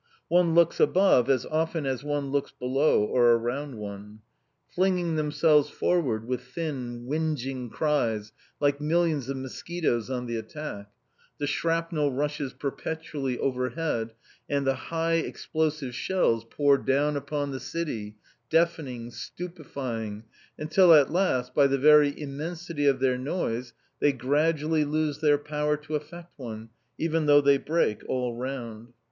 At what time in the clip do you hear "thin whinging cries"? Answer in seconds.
6.41-8.31